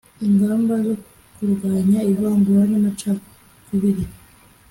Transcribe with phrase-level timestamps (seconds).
[0.27, 0.93] Ingamba zo
[1.35, 4.03] kurwanya ivangura n amacakubiri